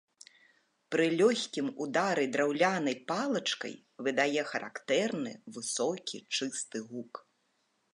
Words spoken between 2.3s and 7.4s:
драўлянай палачкай выдае характэрны высокі чысты гук.